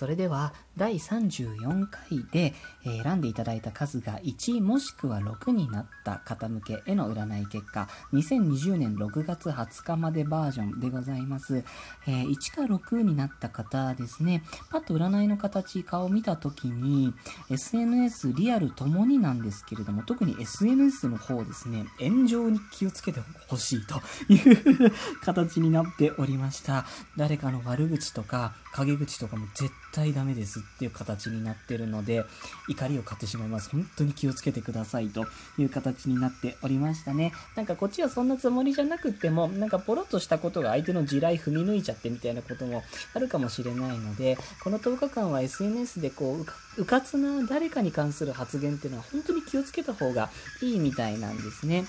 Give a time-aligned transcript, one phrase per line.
[0.00, 11.64] それでは第34回で、選んでいただいた数が1もしくは6になった方向けへの占い結果2020年6月20日までバージョンでございます、
[12.06, 14.42] え1か6になった方ですね。
[14.70, 17.12] パッと占いの形顔を見た時に
[17.50, 21.84] SNS リアルともになんですけれども特に SNS の方ですね。
[21.98, 24.00] 炎上に気をつけてほしいと
[24.32, 26.86] いう 形になっておりました。
[27.18, 32.24] 誰かの悪口とか陰口とかも絶対対ダメですっていう形になってるので
[32.68, 33.70] 怒りを買ってしまいます。
[33.70, 35.26] 本当に気をつけてくださいと
[35.58, 37.32] いう形になっておりましたね。
[37.56, 42.82] なんかこっちはそんなつもりじゃなくってもなんかポロッとしたことが相手の地雷踏み抜いちゃってみたいなことも
[43.14, 50.30] あるかもしれないのでこの10日間は SNS でこううかうかつな誰かに関する発言っていうのは本当に気をつけた方が
[50.62, 51.84] いいみたいなんですね。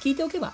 [0.00, 0.52] 聞いておけば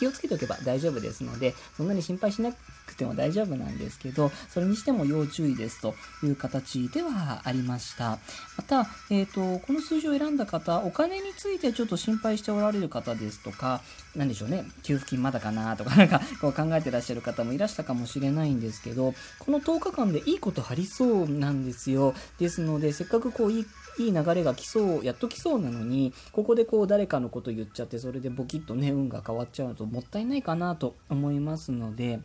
[0.00, 8.18] 気をつけておけば大丈夫ですので、そんなに心配しなくても大丈夫なんですけど、それにしても要注意ですという形ではありました。
[8.56, 13.82] また、えっ、と、この数字を選んだ方、お金についてちょっと心配しておられる方ですとか、
[14.16, 22.14] なんでしょうね、給付金まだかなとか、 なんかこう考えてらっしゃる方もいらしたかもしれないんですけど、この10日間でいいことありそうなんですよ。
[22.38, 23.66] ですので、せっかくこういい
[23.98, 32.20] いい流れが来そう、やっと来そうなのに、ここでこう誰かのこと言っちゃって、それでボキッとね、運が変わっちゃうともったいないかなと思いますので、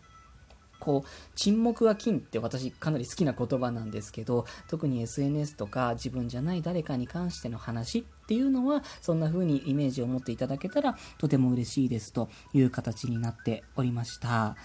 [0.80, 14.56] こう沈黙は金って私かなり好きな言葉なんですけど特に SNS とか自分じゃない誰かに関しての話っていうのはそんな風にイメージを持っていただけたらとても嬉しいですという形になっておりました。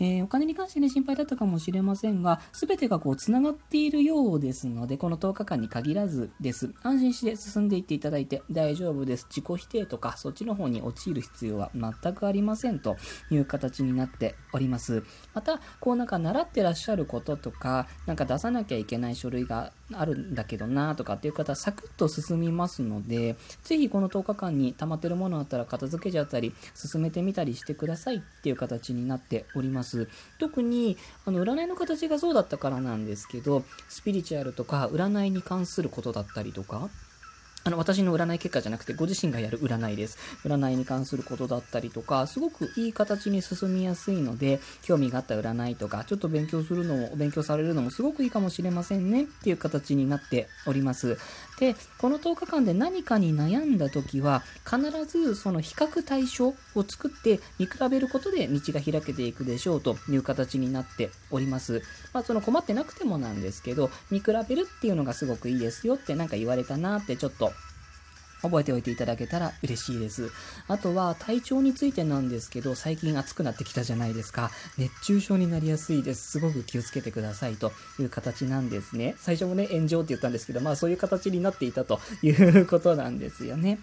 [0.00, 6.72] えーお金に関してね、心配だったかもしれませんが、すべてがこう、つながっているようですので、この10日間に限らずです。
[6.82, 9.26] 安心して進んでいっていただいて大丈夫です。
[9.28, 12.96] 自己否定とか、そっちの方に陥る必要は全くありませんと
[13.30, 15.02] いう形になっております。
[15.34, 30.08] また、こうなんか習ってらっしゃることとか、なんか出さなきゃいけない書類があるんだけどなとかっていう方、サクッと進みますので、ぜひこの10日間に溜まってるものあったら片付けちゃったり、進めてみたりしてくださいっていう形になっております。
[30.38, 36.90] 特に、あの、占いの形がそうだったからなんですけど、スピリチュアルとか占いに関することだったりとか、
[37.68, 40.16] あの、私の占い結果じゃなくて、ご自身がやる占いです。
[40.42, 51.18] 占いに関することだったりとか、すごくいい形に進みやすいので、興味があった占いとか、ちょっと勉強するのも、勉強されるのもすごくいいかもしれませんねっていう形になっております。
[51.58, 56.54] で、この10日間で何かに悩んだ時は、必ずその比較対象を
[56.86, 61.82] 作って見比べることで道が開けていくでしょうという形になっております。
[62.12, 67.52] まあ、その困ってなくてもなんですけど、見比べるっていうのがすごくいいですよって何か言われたなってちょっと
[68.42, 70.30] 覚えておいていただけたら嬉しいです。
[70.68, 74.50] あとは体調についてなんですけど、最近暑くなってきたじゃないですか。
[74.76, 76.32] 熱中症になりやすいです。
[76.32, 79.14] すごく気をつけてくださいという形なんですね。
[79.18, 83.80] 最初もね、炎上って言ったんですけど、まあそういう形になっていたということなんですよね。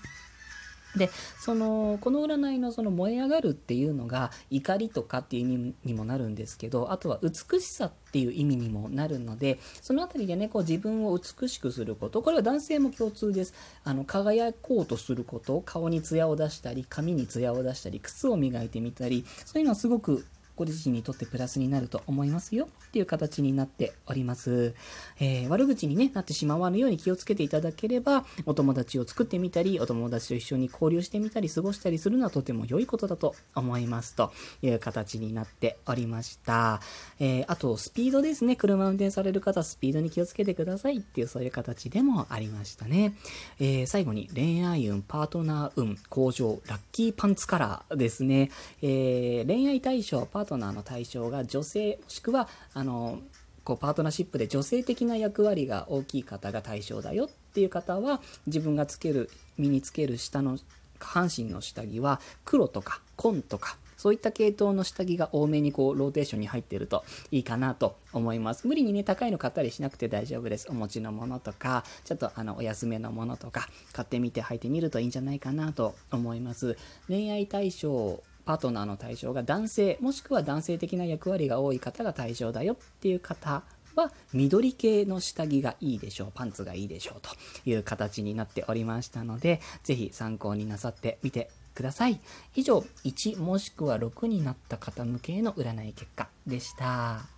[0.97, 13.53] でそのこの占いのその燃え上がるっていうのが怒りとかっていう意味にもなるんですけどあとは美しさっていう意味にもなるのでその辺りでねこう自分を美しくすることこれは男性も共通です。
[13.83, 24.73] あの輝こうとすること顔に艶を出したり髪に艶を出したり靴を磨いてみたりそういうのはすごくご自身にとってプラスになると思いますよっていう形になっております。
[25.19, 36.81] えー悪口に、ね、なってしまわぬように気をつけていただければ、お友達を作ってみたり、お友達と一緒に交流してみたり、過ごしたりするのはとても良いことだと思いますという形になっておりました。
[37.19, 38.55] えーあと、スピードですね。
[38.55, 43.15] 車運転される方、スピードに気をつけてくださいっていう、そういう形でもありましたね。
[43.59, 48.51] えー最後に、恋愛運、パートナー運、向上、ラッキーパンツカラーですね。
[48.81, 53.19] えー恋愛対象、パーートナーの対象が女性、もしくは、あの、
[53.65, 60.59] こうパートナーシップで女性的な役割が大きい方が対象だよっていう方は自分がつける身につける下の
[60.99, 68.67] 下半身の下着は黒とか紺とかそういった系統の下着が多めにこうローテーションに入ってるといいかなと思います。
[68.67, 70.67] 無理にね高いの買ったりしなくて大丈夫です。
[70.69, 76.77] お持ちのものとかちょっとあのお安めのものとか買ってみて履いてみるといいんじゃないかなと思います。
[77.07, 83.63] 恋愛対象パートナーの対象が男性もしくは男性的な役割が多い方が対象だよっていう方
[83.95, 87.29] は緑系の下着がいいでしょうパンツがいいでしょうと
[87.69, 92.19] いう形になっておりましたので是非参考になさってみてください。
[92.55, 97.34] 以上1もしくは6になった方向けの占い結果でした。